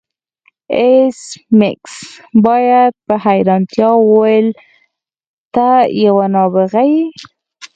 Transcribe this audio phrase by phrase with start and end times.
[0.77, 1.19] ایس
[1.59, 1.93] میکس
[2.43, 4.47] بیا په حیرانتیا وویل
[5.53, 5.67] ته
[6.05, 7.03] یو نابغه یې